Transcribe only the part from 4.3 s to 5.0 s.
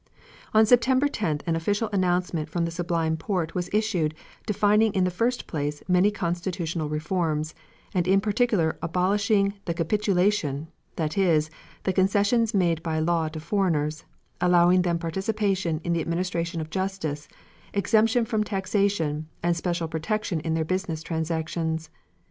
defining